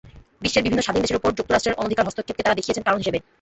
[0.43, 3.19] বিশ্বের বিভিন্ন স্বাধীন দেশের ওপর যুক্তরাষ্ট্রের অনধিকার হস্তক্ষেপকে তাঁরা দেখিয়েছেন কারণ হিসেবে।